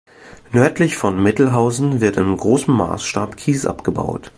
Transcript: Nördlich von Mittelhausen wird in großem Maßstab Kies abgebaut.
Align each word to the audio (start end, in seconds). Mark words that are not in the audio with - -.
Nördlich 0.51 0.97
von 0.97 1.21
Mittelhausen 1.21 2.01
wird 2.01 2.17
in 2.17 2.35
großem 2.35 2.73
Maßstab 2.73 3.37
Kies 3.37 3.67
abgebaut. 3.67 4.29